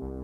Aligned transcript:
you. 0.00 0.23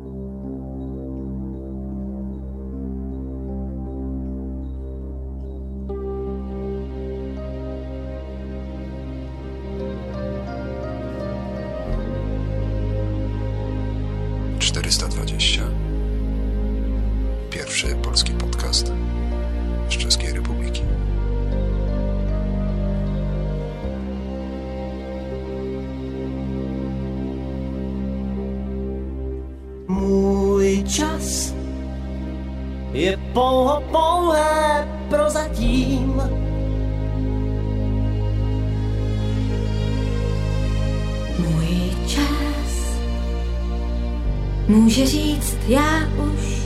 Může 44.71 45.07
říct, 45.07 45.57
já 45.69 46.09
už 46.17 46.63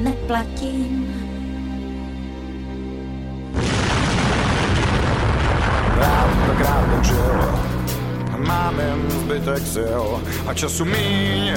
neplatím. 0.00 1.14
Rád 5.96 6.28
učil, 7.00 7.60
mám 8.36 8.80
jen 8.80 9.10
zbytek 9.10 9.66
sil 9.74 10.04
a 10.46 10.54
času 10.54 10.84
míň, 10.84 11.52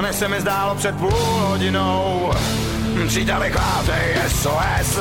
než 0.00 0.16
se 0.16 0.28
mi 0.28 0.40
zdálo 0.40 0.74
před 0.74 0.96
půl 0.96 1.10
hodinou. 1.10 2.32
Příteli 3.08 3.50
chvátej 3.50 4.16
SOS, 4.28 4.98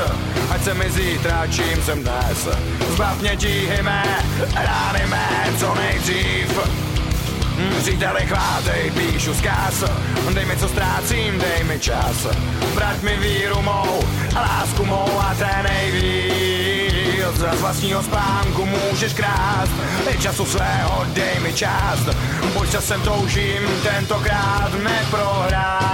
ať 0.49 0.63
se 0.63 0.73
mi 0.73 0.91
zítra, 0.91 1.47
čím 1.47 1.83
jsem 1.85 2.03
dnes. 2.03 2.47
Zbav 2.93 3.21
mě 3.21 3.37
tíhy 3.37 3.81
mé, 3.81 4.03
rány 4.55 5.07
mé, 5.09 5.53
co 5.59 5.75
nejdřív. 5.75 6.88
Příteli 7.79 8.21
chvátej, 8.21 8.91
píšu 8.91 9.33
zkaz. 9.33 9.83
Dej 10.33 10.45
mi 10.45 10.57
co 10.57 10.69
ztrácím, 10.69 11.39
dej 11.39 11.63
mi 11.63 11.79
čas. 11.79 12.27
Vrať 12.73 13.01
mi 13.01 13.17
víru 13.17 13.61
mou 13.61 13.99
a 14.35 14.41
lásku 14.41 14.85
mou 14.85 15.19
a 15.19 15.35
té 15.35 15.63
nejvíc 15.63 17.35
Z 17.35 17.61
vlastního 17.61 18.03
spánku 18.03 18.65
můžeš 18.65 19.13
krást. 19.13 19.71
I 20.09 20.17
času 20.17 20.45
svého 20.45 21.05
dej 21.13 21.39
mi 21.39 21.53
čas 21.53 21.99
Buď 22.53 22.71
časem 22.71 23.01
toužím 23.01 23.61
tentokrát 23.83 24.71
neprohrát. 24.83 25.89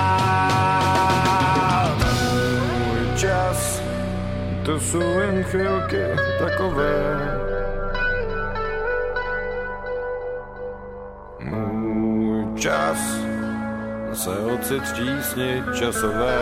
Můj 2.78 3.18
čas, 3.18 3.82
to 4.66 4.80
jsou 4.80 5.20
jen 5.20 5.44
chvilky 5.44 6.02
takové 6.40 7.45
čas 12.66 12.98
se 14.14 14.30
ocit 14.30 14.82
v 14.82 14.94
tísni 14.94 15.64
časové. 15.80 16.42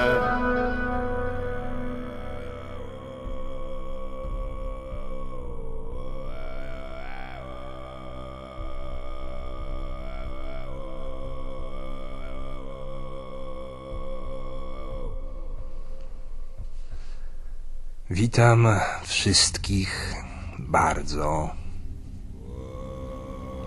Witam 18.09 18.67
wszystkich 19.03 20.15
bardzo, 20.59 21.49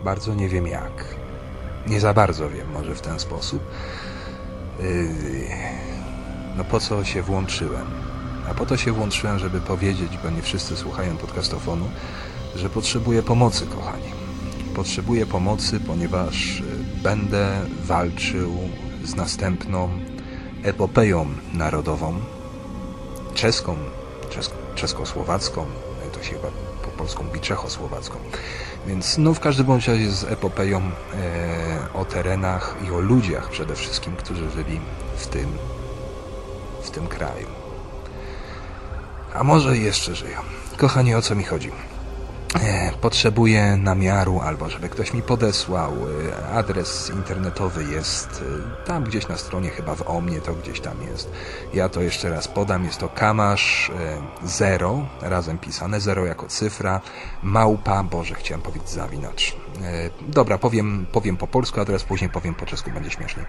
bardzo 0.04 0.34
nie 0.34 0.48
wiem 0.48 0.66
jak. 0.66 1.25
Nie 1.86 2.00
za 2.00 2.14
bardzo 2.14 2.50
wiem, 2.50 2.72
może 2.72 2.94
w 2.94 3.00
ten 3.00 3.20
sposób. 3.20 3.62
Yy, 4.80 5.06
No 6.56 6.64
po 6.64 6.80
co 6.80 7.04
się 7.04 7.22
włączyłem? 7.22 7.86
A 8.50 8.54
po 8.54 8.66
to 8.66 8.76
się 8.76 8.92
włączyłem, 8.92 9.38
żeby 9.38 9.60
powiedzieć, 9.60 10.18
bo 10.22 10.30
nie 10.30 10.42
wszyscy 10.42 10.76
słuchają 10.76 11.16
podcastofonu, 11.16 11.88
że 12.56 12.70
potrzebuję 12.70 13.22
pomocy, 13.22 13.66
kochani. 13.66 14.12
Potrzebuję 14.74 15.26
pomocy, 15.26 15.80
ponieważ 15.80 16.60
y, 16.60 16.62
będę 17.02 17.60
walczył 17.84 18.52
z 19.04 19.14
następną 19.14 19.88
epopeją 20.62 21.26
narodową, 21.54 22.20
czeską, 23.34 23.76
czesk 24.30 24.52
czeskosłowacką, 24.74 25.66
to 26.12 26.22
się 26.22 26.30
chyba 26.30 26.48
po 26.82 26.90
polsku 26.90 27.24
mówi 27.24 27.40
czechosłowacką. 27.40 28.18
Więc 28.86 29.18
no 29.18 29.34
w 29.34 29.40
każdym 29.40 29.66
bądź 29.66 29.88
razie 29.88 30.10
z 30.10 30.24
epopeją 30.24 30.78
e, 30.78 31.92
o 31.94 32.04
terenach 32.04 32.76
i 32.88 32.90
o 32.90 33.00
ludziach 33.00 33.50
przede 33.50 33.74
wszystkim, 33.74 34.16
którzy 34.16 34.50
żyli 34.50 34.80
w 35.16 35.26
tym, 35.26 35.48
w 36.82 36.90
tym 36.90 37.06
kraju. 37.06 37.46
A 39.34 39.44
może 39.44 39.78
jeszcze 39.78 40.14
żyją. 40.14 40.38
Kochani, 40.76 41.14
o 41.14 41.22
co 41.22 41.34
mi 41.34 41.44
chodzi? 41.44 41.70
E, 42.62 42.92
Potrzebuję 43.00 43.76
namiaru, 43.76 44.40
albo 44.40 44.70
żeby 44.70 44.88
ktoś 44.88 45.12
mi 45.14 45.22
podesłał. 45.22 45.92
e, 46.42 46.48
Adres 46.54 47.10
internetowy 47.10 47.84
jest 47.84 48.42
e, 48.82 48.86
tam 48.86 49.04
gdzieś 49.04 49.28
na 49.28 49.36
stronie, 49.36 49.70
chyba 49.70 49.94
w 49.94 50.08
Omnie 50.10 50.40
to 50.40 50.54
gdzieś 50.54 50.80
tam 50.80 51.02
jest. 51.10 51.30
Ja 51.74 51.88
to 51.88 52.00
jeszcze 52.00 52.30
raz 52.30 52.48
podam. 52.48 52.84
Jest 52.84 52.98
to 52.98 53.08
kamasz 53.08 53.90
0, 54.44 55.06
razem 55.22 55.58
pisane, 55.58 56.00
0 56.00 56.24
jako 56.26 56.46
cyfra, 56.46 57.00
małpa, 57.42 58.02
Boże, 58.02 58.34
chciałem 58.34 58.62
powiedzieć 58.62 58.90
zawinacz. 58.90 59.56
Dobra, 60.28 60.58
powiem, 60.58 61.06
powiem 61.12 61.36
po 61.36 61.46
polsku, 61.46 61.80
a 61.80 61.84
teraz 61.84 62.04
później 62.04 62.30
powiem 62.30 62.54
po 62.54 62.66
czesku, 62.66 62.90
będzie 62.90 63.10
śmieszniej. 63.10 63.46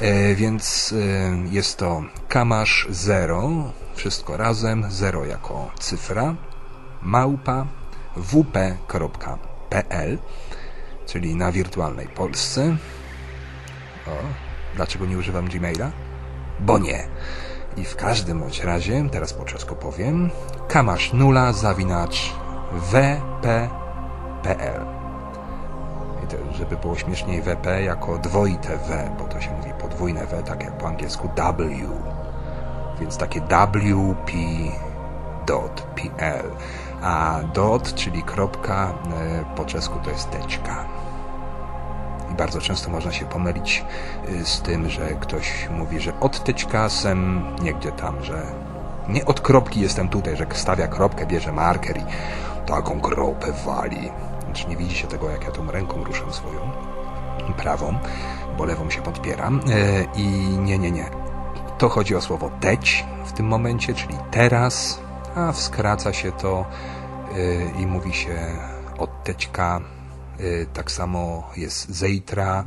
E, 0.00 0.34
Więc 0.34 0.94
jest 1.50 1.78
to 1.78 2.02
kamasz 2.28 2.86
0, 2.90 3.50
wszystko 3.94 4.36
razem, 4.36 4.84
0 4.90 5.24
jako 5.24 5.70
cyfra, 5.80 6.34
małpa 7.02 7.66
wp.pl, 8.16 10.18
czyli 11.06 11.36
na 11.36 11.52
wirtualnej 11.52 12.08
Polsce. 12.08 12.76
O, 14.06 14.10
dlaczego 14.76 15.06
nie 15.06 15.18
używam 15.18 15.48
Gmaila? 15.48 15.90
Bo 16.60 16.78
nie. 16.78 17.08
I 17.76 17.84
w 17.84 17.96
każdym 17.96 18.40
bądź 18.40 18.64
razie, 18.64 19.08
teraz 19.12 19.32
po 19.32 19.44
czesku 19.44 19.74
powiem, 19.74 20.30
kamasz 20.68 21.12
nula 21.12 21.52
zawinacz 21.52 22.32
wp.pl. 22.90 24.86
Żeby 26.52 26.76
było 26.76 26.96
śmieszniej 26.96 27.42
WP 27.42 27.66
jako 27.84 28.18
dwoite 28.18 28.78
W, 28.78 29.18
bo 29.18 29.24
to 29.24 29.40
się 29.40 29.50
mówi 29.50 29.70
podwójne 29.80 30.26
W, 30.26 30.42
tak 30.42 30.62
jak 30.62 30.78
po 30.78 30.88
angielsku 30.88 31.30
W. 31.36 32.02
Więc 33.00 33.16
takie 33.16 33.40
wp.pl. 35.46 36.50
A 37.02 37.40
dot, 37.54 37.94
czyli 37.94 38.22
kropka, 38.22 38.92
e, 39.20 39.44
po 39.56 39.64
czesku 39.64 39.98
to 40.04 40.10
jest 40.10 40.30
teczka. 40.30 40.84
I 42.32 42.34
bardzo 42.34 42.60
często 42.60 42.90
można 42.90 43.12
się 43.12 43.26
pomylić 43.26 43.84
y, 44.28 44.44
z 44.46 44.60
tym, 44.60 44.90
że 44.90 45.08
ktoś 45.08 45.68
mówi, 45.70 46.00
że 46.00 46.20
od 46.20 46.44
teczkasem, 46.44 47.42
niegdzie 47.62 47.92
tam, 47.92 48.24
że 48.24 48.42
nie 49.08 49.24
od 49.24 49.40
kropki 49.40 49.80
jestem 49.80 50.08
tutaj, 50.08 50.36
że 50.36 50.46
stawia 50.52 50.88
kropkę, 50.88 51.26
bierze 51.26 51.52
marker 51.52 51.96
i 51.96 52.04
taką 52.66 53.00
kropę 53.00 53.52
wali. 53.66 54.10
Znaczy 54.44 54.68
nie 54.68 54.76
widzi 54.76 54.96
się 54.96 55.06
tego, 55.06 55.30
jak 55.30 55.44
ja 55.44 55.50
tą 55.50 55.70
ręką 55.70 56.04
ruszam 56.04 56.32
swoją 56.32 56.60
prawą, 57.56 57.98
bo 58.58 58.64
lewą 58.64 58.90
się 58.90 59.02
podpieram. 59.02 59.60
E, 59.70 60.04
I 60.20 60.26
nie, 60.58 60.78
nie, 60.78 60.90
nie. 60.90 61.10
To 61.78 61.88
chodzi 61.88 62.16
o 62.16 62.20
słowo 62.20 62.50
teć 62.60 63.04
w 63.24 63.32
tym 63.32 63.46
momencie, 63.46 63.94
czyli 63.94 64.14
teraz, 64.30 65.00
a 65.34 65.52
skraca 65.52 66.12
się 66.12 66.32
to 66.32 66.64
i 67.82 67.86
mówi 67.86 68.12
się 68.12 68.36
od 68.98 69.24
teczka. 69.24 69.80
Y, 70.40 70.66
Tak 70.72 70.90
samo 70.90 71.50
jest 71.56 71.88
zejtra. 71.88 72.64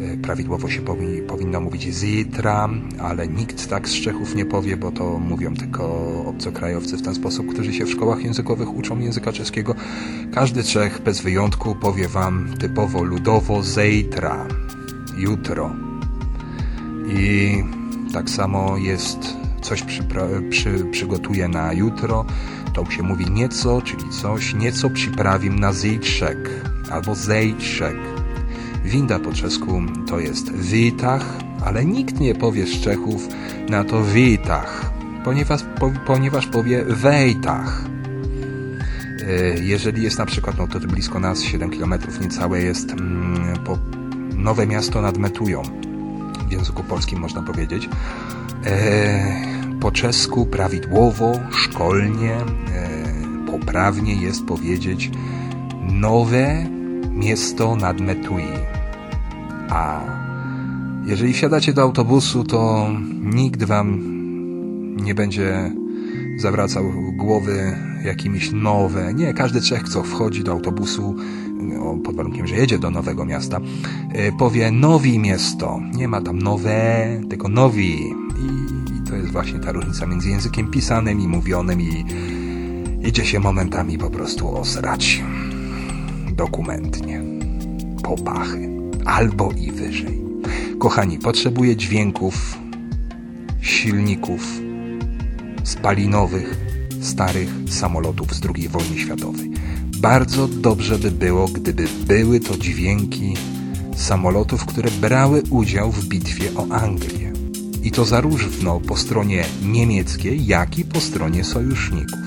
Y, 0.00 0.18
Prawidłowo 0.22 0.68
się 0.68 0.80
powi 0.82 1.22
powinno 1.22 1.60
mówić 1.60 1.94
zitra, 1.94 2.68
ale 3.02 3.28
nikt 3.28 3.68
tak 3.68 3.88
z 3.88 3.92
Czechów 3.92 4.34
nie 4.34 4.46
powie, 4.46 4.76
bo 4.76 4.92
to 4.92 5.18
mówią 5.18 5.54
tylko 5.54 5.84
obcokrajowcy 6.26 6.96
w 6.96 7.02
ten 7.02 7.14
sposób, 7.14 7.52
którzy 7.52 7.72
się 7.72 7.84
w 7.84 7.90
szkołach 7.90 8.24
językowych 8.24 8.74
uczą 8.74 8.98
języka 8.98 9.32
czeskiego. 9.32 9.74
Każdy 10.34 10.62
Czech 10.64 11.02
bez 11.02 11.20
wyjątku 11.20 11.74
powie 11.74 12.08
wam 12.08 12.48
typowo 12.60 13.02
ludowo 13.02 13.62
zejtra, 13.62 14.46
jutro. 15.16 15.70
I 17.08 17.64
tak 18.12 18.30
samo 18.30 18.76
jest 18.76 19.18
coś 19.62 19.82
przypra- 19.82 20.48
przy, 20.48 20.84
przygotuję 20.90 21.48
na 21.48 21.72
jutro, 21.72 22.24
to 22.74 22.90
się 22.90 23.02
mówi 23.02 23.30
nieco, 23.30 23.82
czyli 23.82 24.10
coś, 24.10 24.54
nieco 24.54 24.90
przyprawim 24.90 25.58
na 25.58 25.72
zejtrzek 25.72 26.50
albo 26.90 27.14
zejtrzek. 27.14 27.96
Winda 28.84 29.18
po 29.18 29.32
czesku 29.32 29.82
to 30.06 30.20
jest 30.20 30.52
witach 30.52 31.44
ale 31.64 31.84
nikt 31.84 32.20
nie 32.20 32.34
powie 32.34 32.66
z 32.66 32.80
Czechów 32.80 33.28
na 33.68 33.84
to 33.84 34.04
witach, 34.04 34.90
ponieważ, 35.24 35.62
po, 35.80 35.92
ponieważ 36.06 36.46
powie 36.46 36.84
wejtach. 36.84 37.84
E, 39.26 39.58
jeżeli 39.62 40.02
jest 40.02 40.18
na 40.18 40.26
przykład, 40.26 40.58
no 40.58 40.68
to 40.68 40.80
blisko 40.80 41.20
nas, 41.20 41.42
7 41.42 41.70
km 41.70 41.94
niecałe 42.20 42.62
jest 42.62 42.90
mm, 42.90 43.58
po 43.64 43.78
Nowe 44.36 44.66
Miasto 44.66 45.02
nad 45.02 45.18
Metują, 45.18 45.62
w 46.48 46.52
języku 46.52 46.82
polskim 46.82 47.18
można 47.18 47.42
powiedzieć. 47.42 47.88
E, 48.66 49.63
po 49.84 49.92
czesku 49.92 50.46
prawidłowo, 50.46 51.32
szkolnie, 51.50 52.34
e, 52.34 52.42
poprawnie 53.50 54.14
jest 54.14 54.44
powiedzieć 54.44 55.10
Nowe 55.92 56.66
Miasto 57.10 57.76
nad 57.76 58.00
Metui. 58.00 58.48
A 59.68 60.00
jeżeli 61.06 61.32
wsiadacie 61.32 61.72
do 61.72 61.82
autobusu, 61.82 62.44
to 62.44 62.90
nikt 63.20 63.64
wam 63.64 64.00
nie 64.96 65.14
będzie 65.14 65.72
zawracał 66.36 66.84
głowy 67.12 67.76
jakimiś 68.04 68.52
nowe. 68.52 69.14
Nie, 69.14 69.34
każdy 69.34 69.60
Czech, 69.60 69.88
co 69.88 70.02
wchodzi 70.02 70.44
do 70.44 70.52
autobusu, 70.52 71.16
pod 72.04 72.16
warunkiem, 72.16 72.46
że 72.46 72.56
jedzie 72.56 72.78
do 72.78 72.90
nowego 72.90 73.24
miasta, 73.24 73.60
e, 74.12 74.32
powie 74.32 74.70
nowi 74.70 75.18
miasto. 75.18 75.80
Nie 75.94 76.08
ma 76.08 76.20
tam 76.20 76.38
nowe, 76.38 77.06
tylko 77.28 77.48
nowi. 77.48 77.94
I, 78.38 78.73
to 79.14 79.18
jest 79.18 79.32
właśnie 79.32 79.58
ta 79.58 79.72
różnica 79.72 80.06
między 80.06 80.28
językiem 80.28 80.70
pisanym 80.70 81.20
i 81.20 81.28
mówionym 81.28 81.80
i 81.80 82.04
idzie 83.08 83.26
się 83.26 83.40
momentami 83.40 83.98
po 83.98 84.10
prostu 84.10 84.56
osrać. 84.56 85.22
Dokumentnie. 86.32 87.22
Popachy. 88.02 88.68
Albo 89.04 89.52
i 89.52 89.72
wyżej. 89.72 90.20
Kochani, 90.78 91.18
potrzebuję 91.18 91.76
dźwięków, 91.76 92.58
silników, 93.60 94.60
spalinowych, 95.64 96.56
starych 97.00 97.48
samolotów 97.68 98.34
z 98.34 98.40
II 98.56 98.68
wojny 98.68 98.98
światowej. 98.98 99.50
Bardzo 100.00 100.48
dobrze 100.48 100.98
by 100.98 101.10
było, 101.10 101.48
gdyby 101.48 101.88
były 102.06 102.40
to 102.40 102.56
dźwięki 102.56 103.34
samolotów, 103.96 104.66
które 104.66 104.90
brały 104.90 105.42
udział 105.50 105.92
w 105.92 106.04
bitwie 106.04 106.50
o 106.56 106.68
Anglię. 106.74 107.33
I 107.84 107.90
to 107.90 108.04
zarówno 108.04 108.80
po 108.80 108.96
stronie 108.96 109.44
niemieckiej, 109.62 110.46
jak 110.46 110.78
i 110.78 110.84
po 110.84 111.00
stronie 111.00 111.44
sojuszników. 111.44 112.18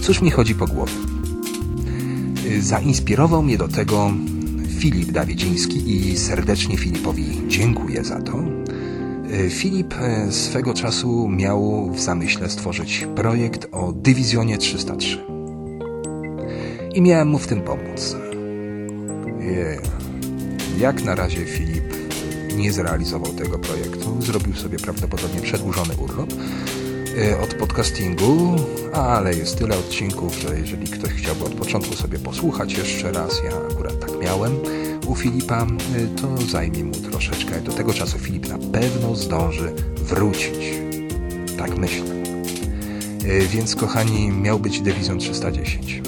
Cóż 0.00 0.22
mi 0.22 0.30
chodzi 0.30 0.54
po 0.54 0.66
głowie? 0.66 0.92
Zainspirował 2.60 3.42
mnie 3.42 3.58
do 3.58 3.68
tego 3.68 4.12
Filip 4.78 5.12
Dawidziński 5.12 5.96
i 5.96 6.18
serdecznie 6.18 6.76
Filipowi 6.76 7.24
dziękuję 7.48 8.04
za 8.04 8.22
to. 8.22 8.44
E, 9.32 9.50
Filip 9.50 9.94
e, 9.94 10.32
swego 10.32 10.74
czasu 10.74 11.28
miał 11.28 11.90
w 11.92 12.00
zamyśle 12.00 12.50
stworzyć 12.50 13.06
projekt 13.16 13.68
o 13.72 13.92
dywizjonie 13.92 14.58
303. 14.58 15.18
I 16.94 17.02
miałem 17.02 17.28
mu 17.28 17.38
w 17.38 17.46
tym 17.46 17.60
pomóc. 17.60 18.16
E, 19.40 19.76
jak 20.78 21.04
na 21.04 21.14
razie 21.14 21.44
Filip 21.44 22.09
nie 22.56 22.72
zrealizował 22.72 23.32
tego 23.32 23.58
projektu. 23.58 24.22
Zrobił 24.22 24.54
sobie 24.54 24.78
prawdopodobnie 24.78 25.40
przedłużony 25.40 25.94
urlop 25.96 26.32
od 27.42 27.54
podcastingu, 27.54 28.56
ale 28.92 29.34
jest 29.34 29.58
tyle 29.58 29.78
odcinków, 29.78 30.34
że 30.34 30.58
jeżeli 30.58 30.86
ktoś 30.86 31.10
chciałby 31.12 31.44
od 31.44 31.54
początku 31.54 31.96
sobie 31.96 32.18
posłuchać 32.18 32.72
jeszcze 32.72 33.12
raz, 33.12 33.42
ja 33.44 33.50
akurat 33.72 34.00
tak 34.00 34.10
miałem, 34.22 34.52
u 35.06 35.14
Filipa, 35.14 35.66
y, 35.66 36.20
to 36.20 36.36
zajmie 36.36 36.84
mu 36.84 36.94
troszeczkę. 36.94 37.60
Do 37.60 37.72
tego 37.72 37.94
czasu 37.94 38.18
Filip 38.18 38.48
na 38.48 38.58
pewno 38.58 39.16
zdąży 39.16 39.72
wrócić. 39.96 40.74
Tak 41.58 41.78
myślę. 41.78 42.04
Y, 43.24 43.48
więc, 43.48 43.76
kochani, 43.76 44.30
miał 44.30 44.58
być 44.58 44.80
dywizjon 44.80 45.18
310. 45.18 46.02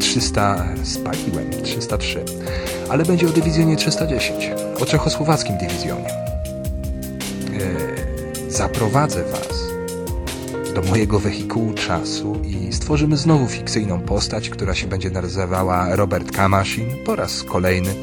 300 0.00 0.74
y, 0.82 0.86
spaliłem, 0.86 1.50
303. 1.62 2.24
Ale 2.90 3.04
będzie 3.04 3.28
o 3.28 3.30
dywizjonie 3.30 3.76
310. 3.76 4.50
O 4.80 4.86
czechosłowackim 4.86 5.58
dywizjonie. 5.58 6.08
Zaprowadzę 8.48 9.24
Was 9.24 9.70
do 10.74 10.82
mojego 10.82 11.18
wehikułu 11.18 11.74
czasu 11.74 12.36
i 12.44 12.72
stworzymy 12.72 13.16
znowu 13.16 13.46
fikcyjną 13.46 14.00
postać, 14.00 14.50
która 14.50 14.74
się 14.74 14.86
będzie 14.86 15.10
nazywała 15.10 15.96
Robert 15.96 16.32
Kamaszin 16.32 16.86
po 17.06 17.16
raz 17.16 17.42
kolejny. 17.42 17.94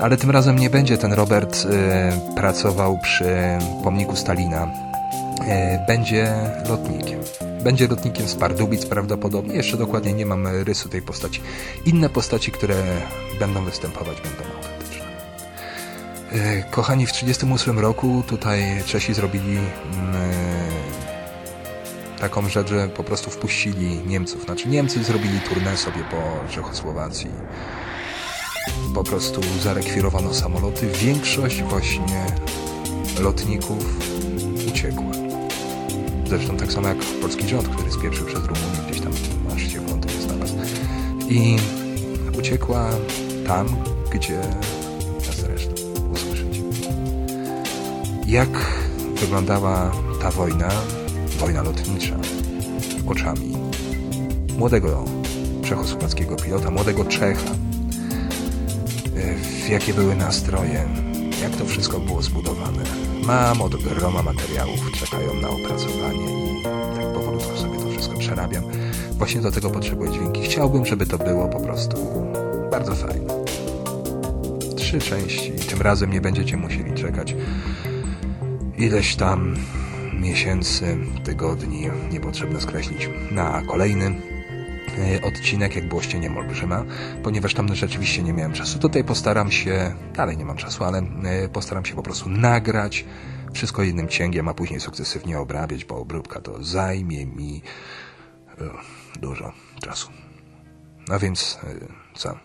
Ale 0.00 0.16
tym 0.16 0.30
razem 0.30 0.58
nie 0.58 0.70
będzie 0.70 0.98
ten 0.98 1.12
Robert 1.12 1.56
y, 1.56 2.34
pracował 2.36 2.98
przy 3.02 3.36
pomniku 3.84 4.16
Stalina. 4.16 4.64
Y, 4.64 5.86
będzie 5.86 6.34
lotnikiem. 6.68 7.20
Będzie 7.64 7.88
lotnikiem 7.88 8.28
z 8.28 8.34
Pardubic 8.34 8.86
prawdopodobnie. 8.86 9.54
Jeszcze 9.54 9.76
dokładnie 9.76 10.12
nie 10.12 10.26
mam 10.26 10.46
rysu 10.46 10.88
tej 10.88 11.02
postaci. 11.02 11.40
Inne 11.86 12.08
postaci, 12.08 12.52
które 12.52 12.74
będą 13.38 13.64
występować, 13.64 14.16
będą 14.20 14.56
autentyczne. 14.56 15.06
Y, 16.32 16.64
kochani, 16.70 17.06
w 17.06 17.12
1938 17.12 17.78
roku 17.78 18.22
tutaj 18.26 18.82
Czesi 18.86 19.14
zrobili 19.14 19.56
y, 19.56 19.60
taką 22.20 22.48
rzecz, 22.48 22.68
że 22.68 22.88
po 22.88 23.04
prostu 23.04 23.30
wpuścili 23.30 24.00
Niemców. 24.06 24.44
Znaczy 24.44 24.68
Niemcy 24.68 25.04
zrobili 25.04 25.40
turnę 25.40 25.76
sobie 25.76 26.04
po 26.10 26.52
Czechosłowacji. 26.52 27.30
Po 28.94 29.04
prostu 29.04 29.40
zarekwirowano 29.62 30.34
samoloty. 30.34 30.86
Większość 30.86 31.62
właśnie 31.62 32.26
lotników 33.20 33.84
uciekła. 34.68 35.19
Zresztą 36.30 36.56
tak 36.56 36.72
samo 36.72 36.88
jak 36.88 36.96
polski 36.96 37.48
rząd, 37.48 37.68
który 37.68 37.92
spieprzył 37.92 38.26
przez 38.26 38.44
Rumunię, 38.44 38.78
gdzieś 38.88 39.00
tam 39.00 39.12
szczycie 39.58 39.80
frontu 39.80 40.08
nie 40.08 40.22
znalazł. 40.22 40.54
I 41.28 41.56
uciekła 42.38 42.90
tam, 43.46 43.66
gdzie 44.12 44.40
zresztą 45.20 45.72
usłyszycie. 46.12 46.62
Jak 48.26 48.48
wyglądała 49.20 49.92
ta 50.22 50.30
wojna, 50.30 50.68
wojna 51.38 51.62
lotnicza 51.62 52.16
oczami 53.06 53.56
młodego 54.58 55.04
czechosłowackiego 55.64 56.36
pilota, 56.36 56.70
młodego 56.70 57.04
Czecha. 57.04 57.50
W 59.64 59.68
jakie 59.68 59.94
były 59.94 60.16
nastroje, 60.16 60.88
jak 61.42 61.56
to 61.56 61.64
wszystko 61.64 62.00
było 62.00 62.22
zbudowane. 62.22 63.09
Mam 63.30 63.62
od 63.62 63.76
groma 63.76 64.22
materiałów, 64.22 64.92
czekają 64.92 65.34
na 65.34 65.48
opracowanie 65.48 66.24
i 66.24 66.62
tak 66.96 67.12
powolutku 67.14 67.56
sobie 67.56 67.78
to 67.78 67.90
wszystko 67.90 68.18
przerabiam. 68.18 68.64
Właśnie 69.12 69.40
do 69.40 69.52
tego 69.52 69.70
potrzebuję 69.70 70.12
dźwięki. 70.12 70.42
Chciałbym, 70.42 70.86
żeby 70.86 71.06
to 71.06 71.18
było 71.18 71.48
po 71.48 71.60
prostu 71.60 71.96
bardzo 72.70 72.94
fajne. 72.94 73.44
Trzy 74.76 74.98
części. 74.98 75.52
Tym 75.52 75.82
razem 75.82 76.12
nie 76.12 76.20
będziecie 76.20 76.56
musieli 76.56 76.94
czekać 76.94 77.34
ileś 78.78 79.16
tam 79.16 79.56
miesięcy, 80.20 80.96
tygodni, 81.24 81.90
niepotrzebne 82.12 82.60
skreślić, 82.60 83.08
na 83.30 83.62
kolejny 83.62 84.14
odcinek, 85.22 85.76
jak 85.76 85.88
było 85.88 86.02
ścieniem 86.02 86.36
olbrzyma, 86.36 86.84
ponieważ 87.22 87.54
tam 87.54 87.74
rzeczywiście 87.74 88.22
nie 88.22 88.32
miałem 88.32 88.52
czasu. 88.52 88.78
Tutaj 88.78 89.04
postaram 89.04 89.50
się, 89.50 89.94
dalej 90.14 90.36
nie 90.36 90.44
mam 90.44 90.56
czasu, 90.56 90.84
ale 90.84 90.98
e, 90.98 91.48
postaram 91.48 91.84
się 91.84 91.94
po 91.94 92.02
prostu 92.02 92.30
nagrać 92.30 93.04
wszystko 93.52 93.82
jednym 93.82 94.08
cięgiem, 94.08 94.48
a 94.48 94.54
później 94.54 94.80
sukcesywnie 94.80 95.38
obrabiać, 95.38 95.84
bo 95.84 95.96
obróbka 95.96 96.40
to 96.40 96.64
zajmie 96.64 97.26
mi 97.26 97.62
e, 98.48 99.20
dużo 99.20 99.52
czasu. 99.82 100.10
A 101.10 101.18
więc 101.18 101.58
co? 102.14 102.38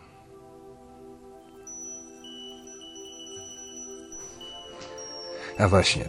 A 5.60 5.68
właśnie, 5.68 6.06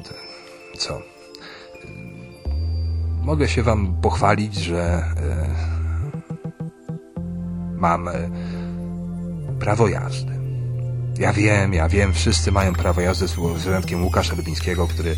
co? 0.79 1.03
mogę 3.27 3.49
się 3.49 3.63
wam 3.63 4.01
pochwalić, 4.03 4.55
że 4.55 4.79
e, 4.81 5.76
mam 7.77 8.09
e, 8.09 8.13
prawo 9.61 9.89
jazdy. 9.89 10.37
Ja 11.19 11.33
wiem, 11.33 11.75
ja 11.75 11.89
wiem, 11.89 12.13
wszyscy 12.13 12.53
mają 12.53 12.73
prawo 12.73 13.01
jazdy 13.01 13.29
z 13.29 13.65
wyjątkiem 13.65 14.05
Łukasza 14.05 14.35
Lubińskiego, 14.35 14.87
który, 14.87 15.17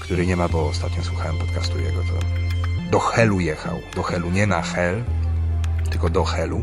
który 0.00 0.26
nie 0.26 0.36
ma, 0.36 0.48
bo 0.48 0.68
ostatnio 0.68 1.04
słuchałem 1.04 1.38
podcastu 1.38 1.78
jego, 1.78 2.00
to 2.00 2.44
do 2.90 2.98
Helu 2.98 3.40
jechał. 3.40 3.78
Do 3.94 4.02
Helu, 4.02 4.30
nie 4.30 4.46
na 4.46 4.62
Hel, 4.62 5.04
tylko 5.90 6.10
do 6.10 6.24
Helu. 6.24 6.62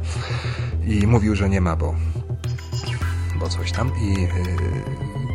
I 0.85 1.07
mówił, 1.07 1.35
że 1.35 1.49
nie 1.49 1.61
ma, 1.61 1.75
bo, 1.75 1.95
bo 3.39 3.49
coś 3.49 3.71
tam. 3.71 3.91
I 4.01 4.21
yy, 4.21 4.29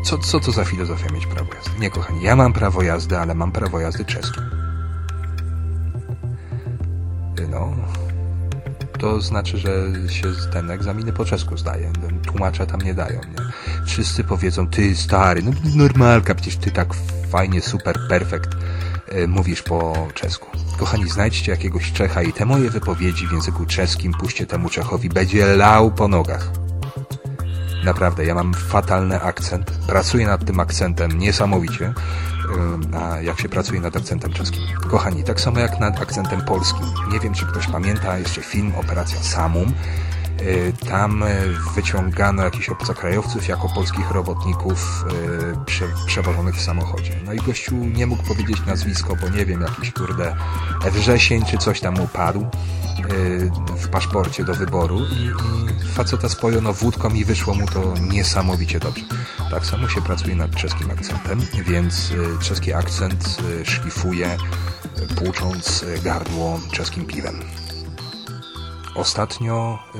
co, 0.04 0.18
co 0.18 0.40
to 0.40 0.52
za 0.52 0.64
filozofia 0.64 1.12
mieć 1.12 1.26
prawo 1.26 1.54
jazdy? 1.54 1.80
Nie, 1.80 1.90
kochani, 1.90 2.22
ja 2.22 2.36
mam 2.36 2.52
prawo 2.52 2.82
jazdy, 2.82 3.18
ale 3.18 3.34
mam 3.34 3.52
prawo 3.52 3.80
jazdy 3.80 4.04
czeskie. 4.04 4.40
To 8.98 9.20
znaczy, 9.20 9.58
że 9.58 9.70
się 10.08 10.32
ten 10.52 10.70
egzaminy 10.70 11.12
po 11.12 11.24
czesku 11.24 11.56
zdaje. 11.56 11.92
Tłumacza 12.26 12.66
tam 12.66 12.80
nie 12.80 12.94
dają. 12.94 13.20
Nie? 13.20 13.52
Wszyscy 13.86 14.24
powiedzą, 14.24 14.68
ty 14.68 14.96
stary, 14.96 15.42
no 15.42 15.50
normalka, 15.74 16.34
przecież 16.34 16.56
ty 16.56 16.70
tak 16.70 16.94
fajnie, 17.30 17.60
super, 17.60 17.96
perfekt 18.08 18.50
e, 19.08 19.26
mówisz 19.26 19.62
po 19.62 20.08
czesku. 20.14 20.46
Kochani, 20.78 21.08
znajdźcie 21.08 21.52
jakiegoś 21.52 21.92
Czecha 21.92 22.22
i 22.22 22.32
te 22.32 22.44
moje 22.44 22.70
wypowiedzi 22.70 23.26
w 23.26 23.32
języku 23.32 23.66
czeskim 23.66 24.12
puśćcie 24.12 24.46
temu 24.46 24.68
Czechowi, 24.68 25.08
będzie 25.08 25.56
lał 25.56 25.90
po 25.90 26.08
nogach. 26.08 26.50
Naprawdę, 27.84 28.26
ja 28.26 28.34
mam 28.34 28.54
fatalny 28.54 29.20
akcent. 29.20 29.70
Pracuję 29.70 30.26
nad 30.26 30.44
tym 30.44 30.60
akcentem 30.60 31.18
niesamowicie. 31.18 31.94
Jak 33.22 33.40
się 33.40 33.48
pracuje 33.48 33.80
nad 33.80 33.96
akcentem 33.96 34.32
czeskim? 34.32 34.62
Kochani, 34.90 35.25
tak 35.25 35.40
samo 35.40 35.58
jak 35.58 35.80
nad 35.80 36.02
akcentem 36.02 36.40
polskim. 36.44 36.86
Nie 37.12 37.20
wiem, 37.20 37.34
czy 37.34 37.46
ktoś 37.46 37.66
pamięta 37.66 38.18
jeszcze 38.18 38.42
film 38.42 38.72
Operacja 38.76 39.18
Samum. 39.18 39.72
Y, 40.42 40.72
tam 40.88 41.22
y, 41.22 41.26
wyciągano 41.74 42.44
jakichś 42.44 42.68
obcokrajowców 42.68 43.48
jako 43.48 43.68
polskich 43.68 44.10
robotników 44.10 45.04
y, 45.52 45.64
prze, 45.66 45.84
przewożonych 46.06 46.56
w 46.56 46.62
samochodzie. 46.62 47.12
No 47.24 47.32
i 47.32 47.36
gościu 47.36 47.74
nie 47.74 48.06
mógł 48.06 48.22
powiedzieć 48.22 48.56
nazwisko, 48.66 49.16
bo 49.16 49.28
nie 49.28 49.46
wiem, 49.46 49.60
jakiś 49.60 49.92
kurde 49.92 50.36
wrzesień 50.92 51.44
czy 51.44 51.58
coś 51.58 51.80
tam 51.80 52.00
upadł 52.00 52.46
w 53.76 53.88
paszporcie 53.88 54.44
do 54.44 54.54
wyboru 54.54 54.98
i, 54.98 55.30
faceta 55.94 56.28
spojono 56.28 56.72
wódką 56.72 57.10
i 57.10 57.24
wyszło 57.24 57.54
mu 57.54 57.66
to 57.66 57.94
niesamowicie 58.00 58.80
dobrze. 58.80 59.04
Tak 59.50 59.66
samo 59.66 59.88
się 59.88 60.02
pracuje 60.02 60.36
nad 60.36 60.50
czeskim 60.50 60.90
akcentem, 60.90 61.40
więc 61.66 62.12
czeski 62.40 62.72
akcent 62.72 63.38
szlifuje 63.64 64.36
płucząc 65.16 65.84
gardło 66.04 66.60
czeskim 66.72 67.06
piwem. 67.06 67.40
Ostatnio 68.96 69.78
y, 69.94 69.98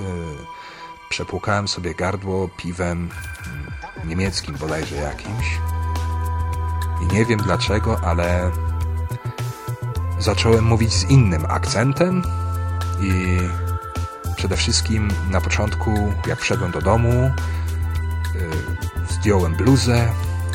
przepłukałem 1.09 1.69
sobie 1.69 1.95
gardło 1.95 2.49
piwem 2.49 3.11
y, 4.05 4.07
niemieckim 4.07 4.55
bodajże 4.55 4.97
jakimś. 4.97 5.59
I 7.03 7.15
nie 7.15 7.25
wiem 7.25 7.39
dlaczego, 7.39 8.01
ale 8.05 8.51
zacząłem 10.19 10.65
mówić 10.65 10.93
z 10.95 11.11
innym 11.11 11.47
akcentem 11.49 12.23
i 13.01 13.39
przede 14.37 14.57
wszystkim 14.57 15.11
na 15.31 15.41
początku, 15.41 16.13
jak 16.27 16.41
wszedłem 16.41 16.71
do 16.71 16.81
domu, 16.81 17.31
y, 18.35 19.13
zdjąłem 19.15 19.55
bluzę 19.55 20.09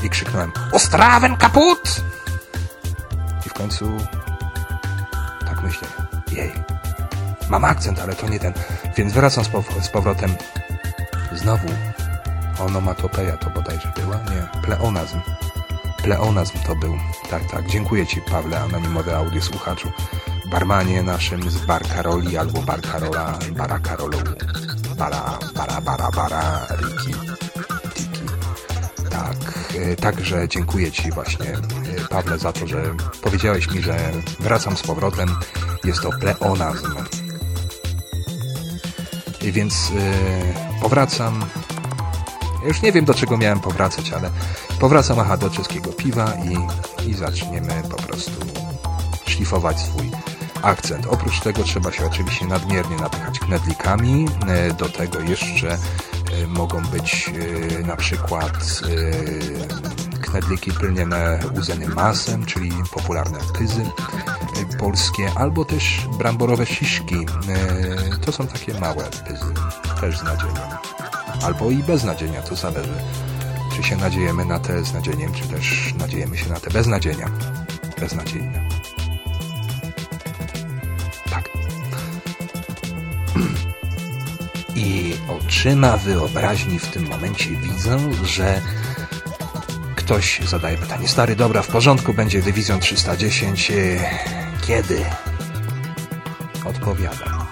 i 0.04 0.10
krzyknąłem 0.10 0.52
Ostraven 0.72 1.38
kaput! 1.38 2.02
I 3.46 3.50
w 3.50 3.54
końcu 3.54 3.98
Mam 7.52 7.66
akcent, 7.66 8.00
ale 8.00 8.16
to 8.16 8.30
nie 8.30 8.40
ten. 8.40 8.54
Więc 8.98 9.14
wracam 9.14 9.44
z, 9.44 9.50
pow- 9.50 9.82
z 9.84 9.90
powrotem. 9.90 10.36
Znowu 11.36 11.68
onomatopeja 12.60 13.38
to 13.38 13.50
bodajże 13.50 13.92
była? 13.96 14.16
Nie, 14.16 14.62
pleonazm. 14.62 15.20
Pleonazm 16.04 16.60
to 16.68 16.76
był. 16.76 16.98
Tak, 17.30 17.52
tak. 17.52 17.68
Dziękuję 17.68 18.08
Ci, 18.08 18.22
Pawle, 18.22 18.60
anonimowy 18.62 19.16
audiosłuchaczu. 19.16 19.92
Barmanie 20.52 21.04
naszym 21.04 21.50
z 21.52 21.66
Bar 21.66 21.82
Karoli 21.88 22.38
albo 22.38 22.62
Bar 22.62 22.82
Karola, 22.82 23.40
Bara 23.58 23.80
Karolu. 23.80 24.18
Bara, 24.98 25.40
bara, 25.56 25.82
bara, 25.82 26.12
bara, 26.12 26.68
Riki, 26.70 27.14
Tiki. 27.94 28.26
Tak, 29.10 29.36
e, 29.78 29.96
także 29.96 30.48
dziękuję 30.48 30.92
Ci 30.92 31.12
właśnie, 31.12 31.54
e, 31.54 32.08
Pawle, 32.10 32.40
za 32.40 32.54
to, 32.54 32.68
że 32.68 32.84
powiedziałeś 33.22 33.72
mi, 33.72 33.82
że 33.82 33.98
wracam 34.40 34.78
z 34.78 34.82
powrotem. 34.82 35.36
Jest 35.84 36.02
to 36.02 36.10
pleonazm. 36.10 37.21
Więc 39.42 39.90
yy, 39.90 40.02
powracam. 40.82 41.46
Ja 42.62 42.68
już 42.68 42.82
nie 42.82 42.92
wiem, 42.92 43.06
do 43.06 43.14
czego 43.14 43.38
miałem 43.38 43.60
powracać, 43.60 44.12
ale 44.12 44.30
powracam 44.80 45.20
aha, 45.20 45.38
do 45.38 45.50
czeskiego 45.50 45.92
piwa 45.92 46.34
i, 46.34 47.10
i 47.10 47.14
zaczniemy 47.14 47.84
po 47.90 47.98
prostu 47.98 48.32
szlifować 49.28 49.80
swój 49.80 50.12
akcent. 50.62 51.06
Oprócz 51.08 51.40
tego 51.40 51.64
trzeba 51.64 51.92
się 51.92 52.06
oczywiście 52.06 52.46
nadmiernie 52.46 52.96
napychać 52.96 53.40
knedlikami. 53.40 54.26
E, 54.48 54.74
do 54.74 54.90
tego 54.90 55.20
jeszcze 55.20 55.74
e, 55.74 55.78
mogą 56.48 56.82
być 56.82 57.32
na 57.86 57.96
przykład 57.96 58.82
knedliki 60.32 60.72
pylnione 60.72 61.40
łudzonym 61.56 61.94
masem, 61.94 62.46
czyli 62.46 62.72
popularne 62.94 63.40
pyzy 63.58 63.86
polskie, 64.80 65.32
albo 65.36 65.66
też 65.66 66.08
bramborowe 66.18 66.66
siszki. 66.66 67.16
E, 67.16 68.18
to 68.26 68.32
są 68.32 68.48
takie 68.48 68.80
małe 68.80 69.04
pyzy, 69.04 69.54
też 70.02 70.20
z 70.20 70.24
nadzieją. 70.24 70.54
Albo 71.44 71.72
i 71.72 71.78
bez 71.78 72.04
nadzienia, 72.04 72.42
to 72.42 72.56
zależy. 72.56 72.94
Czy 73.76 73.84
się 73.84 73.98
nadziejemy 73.98 74.46
na 74.46 74.60
te 74.60 74.86
z 74.86 74.94
nadzieniem, 74.94 75.34
czy 75.34 75.48
też 75.48 75.94
nadziejemy 76.00 76.38
się 76.38 76.50
na 76.50 76.60
te 76.60 76.70
bez 76.70 76.88
nadzienia. 76.88 77.30
Beznadziejne. 78.00 78.70
Tak. 81.30 81.50
I 84.76 85.14
oczyma 85.28 85.98
wyobraźni 85.98 86.80
w 86.80 86.88
tym 86.88 87.08
momencie 87.08 87.50
widzę, 87.50 88.00
że 88.26 88.62
ktoś 90.04 90.40
zadaje 90.46 90.78
pytanie. 90.78 91.08
Stary, 91.08 91.36
dobra, 91.36 91.62
w 91.62 91.68
porządku, 91.68 92.14
będzie 92.14 92.42
dywizją 92.42 92.80
310. 92.80 93.72
Kiedy? 94.68 95.06
Odpowiadam. 96.66 97.48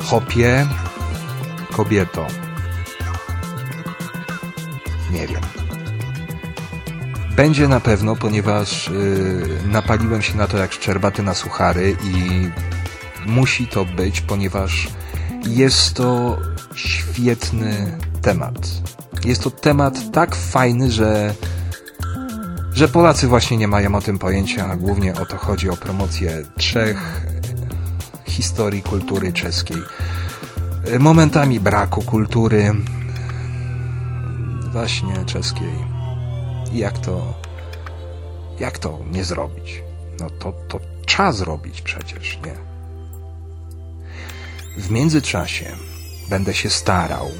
Hopie, 0.00 0.66
kobieto. 1.72 2.26
Nie 5.10 5.26
wiem. 5.26 5.40
Będzie 7.36 7.68
na 7.68 7.80
pewno, 7.80 8.16
ponieważ 8.16 8.88
yy, 8.88 9.58
napaliłem 9.66 10.22
się 10.22 10.36
na 10.36 10.46
to 10.46 10.58
jak 10.58 10.72
szczerbaty 10.72 11.22
na 11.22 11.34
suchary 11.34 11.96
i 12.04 12.48
musi 13.26 13.66
to 13.66 13.84
być, 13.84 14.20
ponieważ 14.20 14.88
jest 15.46 15.94
to 15.94 16.38
świetny 16.74 17.98
temat. 18.22 18.58
Jest 19.24 19.42
to 19.42 19.50
temat 19.50 20.12
tak 20.12 20.34
fajny, 20.34 20.90
że 20.90 21.34
że 22.72 22.88
Polacy 22.88 23.28
właśnie 23.28 23.56
nie 23.56 23.68
mają 23.68 23.94
o 23.94 24.00
tym 24.00 24.18
pojęcia, 24.18 24.66
a 24.66 24.76
głównie 24.76 25.14
o 25.14 25.26
to 25.26 25.36
chodzi 25.36 25.70
o 25.70 25.76
promocję 25.76 26.42
trzech 26.56 27.26
historii 28.26 28.82
kultury 28.82 29.32
czeskiej. 29.32 29.82
Momentami 30.98 31.60
braku 31.60 32.02
kultury 32.02 32.74
właśnie 34.72 35.24
czeskiej. 35.24 35.72
Jak 36.72 36.98
to 36.98 37.34
jak 38.60 38.78
to 38.78 38.98
nie 39.12 39.24
zrobić? 39.24 39.82
No 40.20 40.30
to, 40.30 40.52
to 40.68 40.80
trzeba 41.06 41.32
zrobić 41.32 41.82
przecież, 41.82 42.38
nie? 42.46 42.54
W 44.82 44.90
międzyczasie 44.90 45.76
będę 46.28 46.54
się 46.54 46.70
starał, 46.70 47.30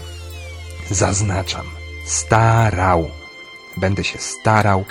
zaznaczam, 0.90 1.66
starał, 2.04 3.10
będę 3.76 4.04
się 4.04 4.18
starał 4.18 4.84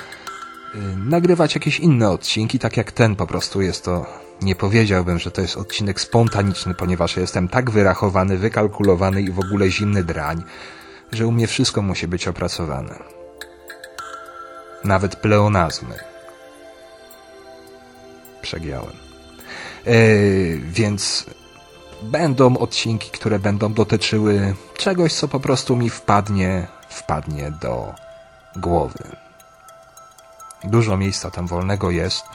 Y, 0.76 0.98
nagrywać 0.98 1.56
jakieś 1.56 1.80
inne 1.80 2.10
odcinki, 2.10 2.60
tak 2.60 2.78
jak 2.78 2.92
ten 2.92 3.16
po 3.16 3.28
prostu 3.28 3.62
jest 3.62 3.86
to. 3.86 4.06
Nie 4.42 4.56
powiedziałbym, 4.56 5.20
że 5.20 5.32
to 5.32 5.42
jest 5.42 5.58
odcinek 5.58 6.02
spontaniczny, 6.02 6.74
ponieważ 6.74 7.18
jestem 7.18 7.48
tak 7.48 7.72
wyrachowany, 7.72 8.38
wykalkulowany 8.38 9.22
i 9.22 9.32
w 9.32 9.40
ogóle 9.40 9.72
zimny 9.72 10.04
drań, 10.04 10.44
że 11.12 11.28
u 11.28 11.32
mnie 11.32 11.48
wszystko 11.48 11.82
musi 11.82 12.08
być 12.08 12.28
opracowane. 12.28 13.00
Nawet 14.84 15.16
pleonazmy. 15.16 15.96
Przegiałem. 18.42 18.94
Yy, 19.86 20.62
więc 20.72 21.26
będą 22.02 22.58
odcinki, 22.58 23.12
które 23.12 23.40
będą 23.40 23.74
dotyczyły 23.74 24.56
czegoś, 24.78 25.14
co 25.14 25.28
po 25.28 25.40
prostu 25.40 25.76
mi 25.76 25.90
wpadnie, 25.90 26.68
wpadnie 26.90 27.52
do 27.52 27.94
głowy 28.56 29.28
dużo 30.64 30.98
miejsca 30.98 31.32
tam 31.32 31.48
wolnego 31.48 31.92
jest, 31.92 32.26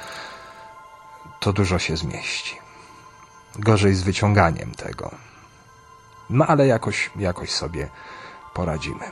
to 1.40 1.52
dużo 1.52 1.78
się 1.78 1.96
zmieści. 1.96 2.56
Gorzej 3.58 3.94
z 3.94 4.02
wyciąganiem 4.02 4.74
tego. 4.74 5.10
No 6.30 6.46
ale 6.46 6.66
jakoś, 6.66 7.10
jakoś 7.16 7.50
sobie 7.50 7.88
poradzimy. 8.54 9.10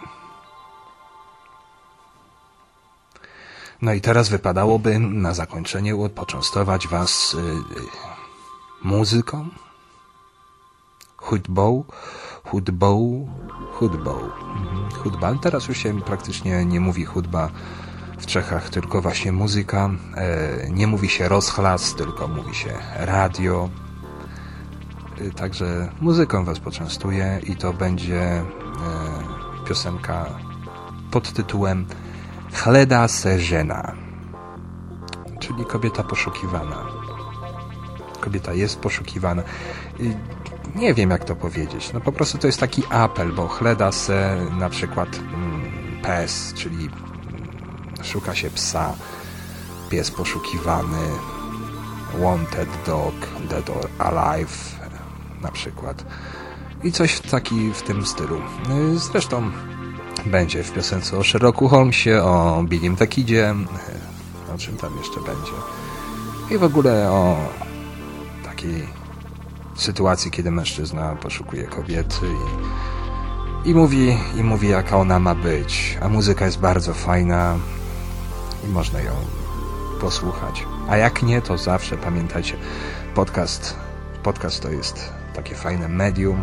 No 3.82 3.92
i 3.92 4.00
teraz 4.00 4.28
wypadałoby 4.28 4.98
na 4.98 5.34
zakończenie 5.34 5.94
poczęstować 6.14 6.88
Was 6.88 7.32
yy, 7.32 7.82
muzyką, 8.82 9.48
hudbą, 11.20 11.84
hudbą, 12.44 13.26
hudbą. 13.72 14.12
Mhm. 14.12 14.90
Hudba. 15.02 15.34
Teraz 15.42 15.68
już 15.68 15.78
się 15.78 16.00
praktycznie 16.00 16.64
nie 16.64 16.80
mówi 16.80 17.04
hudba 17.04 17.50
w 18.18 18.26
Czechach 18.26 18.68
tylko 18.68 19.02
właśnie 19.02 19.32
muzyka. 19.32 19.90
E, 20.16 20.70
nie 20.70 20.86
mówi 20.86 21.08
się 21.08 21.28
rozchlas, 21.28 21.94
tylko 21.94 22.28
mówi 22.28 22.54
się 22.54 22.72
radio. 22.96 23.68
Y, 25.20 25.30
Także 25.30 25.88
muzyką 26.00 26.44
was 26.44 26.60
poczęstuję 26.60 27.40
i 27.46 27.56
to 27.56 27.72
będzie 27.72 28.22
e, 28.22 28.44
piosenka 29.68 30.26
pod 31.10 31.32
tytułem 31.32 31.86
Chleda 32.52 33.08
Seżena, 33.08 33.92
czyli 35.40 35.64
kobieta 35.64 36.02
poszukiwana. 36.02 36.86
Kobieta 38.20 38.52
jest 38.52 38.78
poszukiwana. 38.80 39.42
Nie 40.74 40.94
wiem 40.94 41.10
jak 41.10 41.24
to 41.24 41.36
powiedzieć. 41.36 41.92
No 41.92 42.00
po 42.00 42.12
prostu 42.12 42.38
to 42.38 42.46
jest 42.46 42.60
taki 42.60 42.82
apel, 42.90 43.32
bo 43.32 43.48
chleda 43.48 43.92
se 43.92 44.46
na 44.58 44.68
przykład 44.68 45.08
mm, 45.16 45.62
pes, 46.02 46.52
czyli 46.56 46.76
mm, 46.76 48.04
szuka 48.04 48.34
się 48.34 48.50
psa, 48.50 48.94
pies 49.90 50.10
poszukiwany, 50.10 51.08
wanted 52.18 52.68
dog, 52.86 53.14
dead 53.48 53.70
or 53.70 53.88
alive 53.98 54.80
na 55.42 55.50
przykład. 55.50 56.04
I 56.84 56.92
coś 56.92 57.12
w 57.12 57.30
taki 57.30 57.72
w 57.72 57.82
tym 57.82 58.06
stylu. 58.06 58.40
Y, 58.94 58.98
Zresztą 58.98 59.50
będzie 60.26 60.62
w 60.62 60.72
piosence 60.72 61.18
o 61.18 61.24
Sherlocku 61.24 61.68
Holmesie, 61.68 62.22
o 62.22 62.62
Billim 62.68 62.96
the 62.96 63.06
Kidzie, 63.06 63.54
y, 64.50 64.54
o 64.54 64.58
czym 64.58 64.76
tam 64.76 64.96
jeszcze 64.98 65.20
będzie. 65.20 65.52
I 66.50 66.58
w 66.58 66.64
ogóle 66.64 67.10
o 67.10 67.36
takiej 68.44 68.99
sytuacji, 69.82 70.30
kiedy 70.30 70.50
mężczyzna 70.50 71.16
poszukuje 71.16 71.64
kobiety 71.64 72.26
i, 73.64 73.70
i 73.70 73.74
mówi, 73.74 74.16
i 74.36 74.44
mówi 74.44 74.68
jaka 74.68 74.96
ona 74.96 75.18
ma 75.18 75.34
być. 75.34 75.98
A 76.02 76.08
muzyka 76.08 76.44
jest 76.44 76.60
bardzo 76.60 76.94
fajna 76.94 77.58
i 78.64 78.68
można 78.68 79.00
ją 79.00 79.12
posłuchać. 80.00 80.66
A 80.88 80.96
jak 80.96 81.22
nie, 81.22 81.42
to 81.42 81.58
zawsze 81.58 81.96
pamiętajcie, 81.96 82.56
podcast, 83.14 83.76
podcast 84.22 84.62
to 84.62 84.70
jest 84.70 85.12
takie 85.34 85.54
fajne 85.54 85.88
medium, 85.88 86.42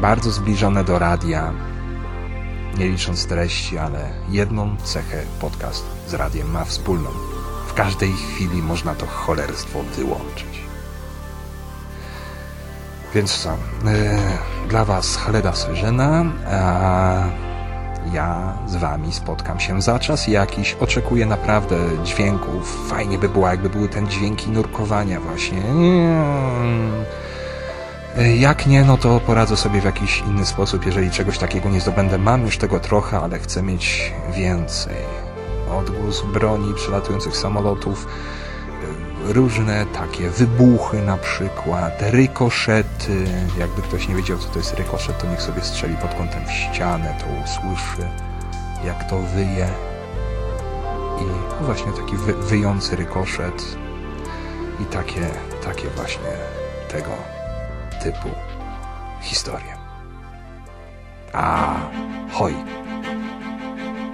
bardzo 0.00 0.30
zbliżone 0.30 0.84
do 0.84 0.98
radia, 0.98 1.52
nie 2.78 2.88
licząc 2.88 3.26
treści, 3.26 3.78
ale 3.78 4.10
jedną 4.28 4.76
cechę 4.76 5.22
podcast 5.40 5.84
z 6.06 6.14
radiem 6.14 6.50
ma 6.50 6.64
wspólną. 6.64 7.10
W 7.66 7.74
każdej 7.74 8.12
chwili 8.12 8.62
można 8.62 8.94
to 8.94 9.06
cholerstwo 9.06 9.82
wyłączyć. 9.82 10.64
Więc 13.14 13.38
co? 13.38 13.50
Yy, 13.50 14.68
dla 14.68 14.84
Was 14.84 15.16
Chleda 15.16 15.52
Syrzena, 15.52 16.24
a 16.50 17.22
ja 18.12 18.52
z 18.66 18.76
Wami 18.76 19.12
spotkam 19.12 19.60
się 19.60 19.82
za 19.82 19.98
czas 19.98 20.28
jakiś. 20.28 20.76
Oczekuję 20.80 21.26
naprawdę 21.26 21.76
dźwięków. 22.04 22.86
Fajnie 22.90 23.18
by 23.18 23.28
było, 23.28 23.48
jakby 23.48 23.70
były 23.70 23.88
ten 23.88 24.06
dźwięki 24.08 24.50
nurkowania 24.50 25.20
właśnie. 25.20 25.62
Yy, 28.16 28.36
Jak 28.36 28.66
nie, 28.66 28.84
no 28.84 28.96
to 28.96 29.20
poradzę 29.20 29.56
sobie 29.56 29.80
w 29.80 29.84
jakiś 29.84 30.18
inny 30.18 30.46
sposób, 30.46 30.86
jeżeli 30.86 31.10
czegoś 31.10 31.38
takiego 31.38 31.68
nie 31.68 31.80
zdobędę. 31.80 32.18
Mam 32.18 32.42
już 32.42 32.58
tego 32.58 32.80
trochę, 32.80 33.20
ale 33.20 33.38
chcę 33.38 33.62
mieć 33.62 34.12
więcej. 34.36 34.94
Odgłos 35.78 36.22
broni, 36.32 36.74
przelatujących 36.74 37.36
samolotów, 37.36 38.06
różne 39.24 39.86
takie 39.86 40.30
wybuchy 40.30 41.02
na 41.02 41.16
przykład, 41.16 41.92
rykoszety. 42.00 43.24
Jakby 43.58 43.82
ktoś 43.82 44.08
nie 44.08 44.14
wiedział, 44.14 44.38
co 44.38 44.48
to 44.48 44.58
jest 44.58 44.74
rykoszet, 44.74 45.18
to 45.18 45.26
niech 45.26 45.42
sobie 45.42 45.62
strzeli 45.62 45.96
pod 45.96 46.14
kątem 46.14 46.46
w 46.46 46.50
ścianę, 46.50 47.14
to 47.20 47.26
usłyszy, 47.44 48.08
jak 48.84 49.10
to 49.10 49.18
wyje. 49.18 49.68
I 51.20 51.24
no 51.60 51.66
właśnie 51.66 51.92
taki 51.92 52.16
wy, 52.16 52.34
wyjący 52.34 52.96
rykoszet 52.96 53.76
i 54.80 54.84
takie, 54.84 55.26
takie 55.64 55.88
właśnie 55.88 56.30
tego 56.88 57.10
typu 58.02 58.28
historie. 59.22 59.76
A, 61.32 61.76
hoj. 62.32 62.54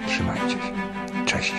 Trzymajcie 0.07 0.51
się. 0.51 0.73
Cześć. 1.27 1.55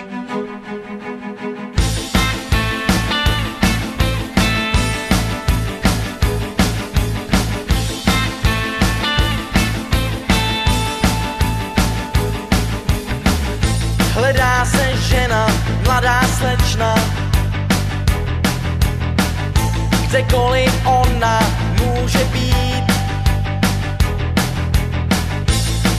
Kdekoliv 20.12 20.86
ona 20.86 21.40
může 21.80 22.24
být. 22.24 22.84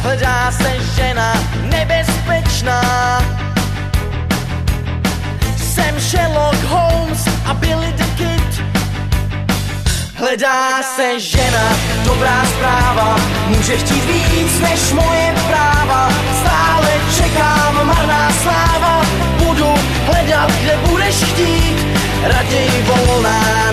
Hledá 0.01 0.51
se 0.51 0.71
žena 0.95 1.33
nebezpečná. 1.61 2.81
Jsem 5.57 5.99
Sherlock 5.99 6.63
Holmes 6.63 7.27
a 7.45 7.53
Billy 7.53 7.93
the 7.97 8.03
Kid. 8.17 8.63
Hledá 10.15 10.83
se 10.95 11.19
žena, 11.19 11.77
dobrá 12.05 12.45
zpráva. 12.45 13.17
Může 13.47 13.77
chtít 13.77 14.05
víc 14.05 14.59
než 14.59 14.91
moje 14.91 15.35
práva. 15.47 16.09
Stále 16.41 16.91
čekám, 17.17 17.87
marná 17.87 18.31
sláva. 18.43 19.01
Budu 19.37 19.73
hledat, 20.05 20.51
kde 20.51 20.77
budeš 20.77 21.15
chtít. 21.15 21.93
Raději 22.23 22.85
volná, 22.87 23.71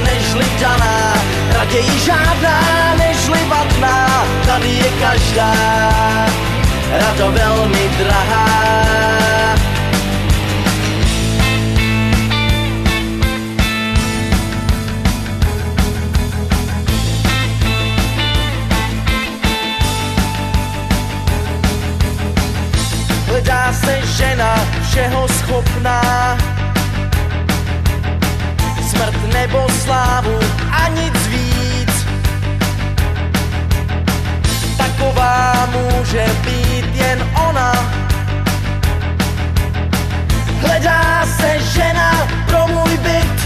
Raději 1.71 1.99
žádná, 1.99 2.61
nežli 2.99 3.39
vadná 3.49 4.27
Tady 4.47 4.69
je 4.69 4.91
každá 5.01 5.55
Rada 6.93 7.31
velmi 7.31 7.91
drahá. 7.99 8.47
Hledá 23.27 23.73
se 23.73 24.01
žena 24.17 24.67
všeho 24.83 25.29
schopná. 25.29 26.39
Smrt 28.91 29.33
nebo 29.33 29.67
slávu 29.85 30.39
a 30.71 30.89
nic 30.89 31.27
víc 31.27 31.50
Taková 35.01 35.69
může 35.73 36.27
být 36.45 36.85
jen 36.95 37.31
ona. 37.49 37.73
Hledá 40.61 41.27
se 41.37 41.61
žena 41.61 42.29
pro 42.47 42.67
můj 42.69 42.97
byt. 42.97 43.41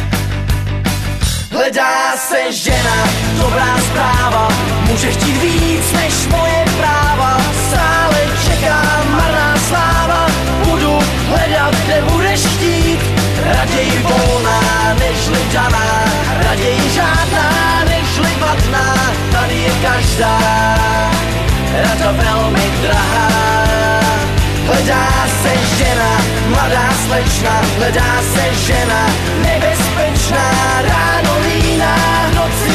Hledá 1.53 2.17
se 2.17 2.53
žena, 2.53 2.97
dobrá 3.43 3.79
zpráva. 3.79 4.49
Může 4.87 5.13
chtít 5.13 5.43
víc 5.43 5.93
než 5.93 6.27
moje 6.27 6.65
práva. 6.79 7.41
Stále 7.69 8.19
čekám, 8.47 9.11
marná 9.11 9.55
sláva. 9.69 10.27
Budu 10.65 10.99
hledat, 11.29 11.75
kde 11.75 12.03
budeš 12.03 12.41
chtít 12.41 13.01
Raději 13.47 13.99
volná, 14.03 14.95
nežli 14.99 15.39
daná 15.53 16.05
Raději 16.45 16.91
žádná, 16.91 17.85
nežli 17.85 18.31
vadná 18.41 18.95
Tady 19.33 19.55
je 19.55 19.71
každá 19.83 21.14
Rada 21.83 22.13
velmi 22.13 22.71
drahá. 22.83 23.31
Hledá 24.67 25.27
se 25.43 25.77
žena, 25.77 26.19
mladá 26.49 26.89
slečna, 27.07 27.61
hledá 27.79 28.23
se 28.35 28.55
žena, 28.67 29.07
nebezpečná, 29.43 30.51
ráno 30.83 31.39
líná, 31.47 31.97
v 32.49 32.74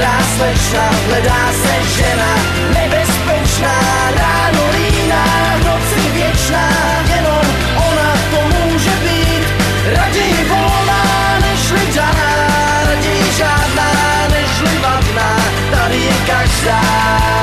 mladá 0.00 0.18
slečna, 0.36 0.90
hledá 1.06 1.52
se 1.52 1.74
žena, 1.96 2.34
nebezpečná, 2.72 3.74
ráno 4.16 4.64
líná, 4.72 5.24
noci 5.64 6.10
věčná, 6.12 6.68
jenom 7.14 7.44
ona 7.76 8.12
to 8.30 8.40
může 8.48 8.90
být, 8.90 9.44
raději 9.96 10.44
volná, 10.48 11.04
nežli 11.40 11.94
daná, 11.94 12.82
raději 12.84 13.32
žádná, 13.32 13.92
nežli 14.30 14.78
vadná, 14.78 15.36
tady 15.70 15.96
je 15.96 16.14
každá. 16.26 17.39